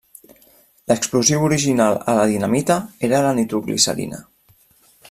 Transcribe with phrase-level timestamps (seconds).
[0.91, 4.25] L'explosiu original a la dinamita era la nitroglicerina.